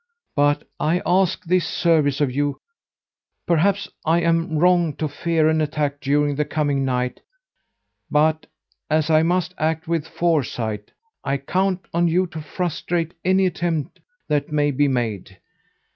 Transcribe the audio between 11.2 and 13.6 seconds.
I count on you to frustrate any